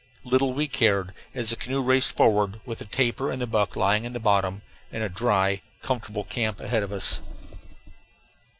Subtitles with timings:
[0.23, 4.03] Little we cared, as the canoe raced forward, with the tapir and the buck lying
[4.03, 7.21] in the bottom, and a dry, comfortable camp ahead of us.